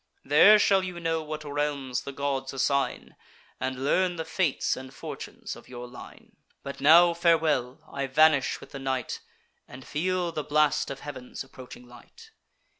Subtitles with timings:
[0.25, 3.15] There shall you know what realms the gods assign,
[3.59, 6.37] And learn the fates and fortunes of your line.
[6.63, 7.83] But now, farewell!
[7.87, 9.19] I vanish with the night,
[9.67, 12.31] And feel the blast of heav'n's approaching light."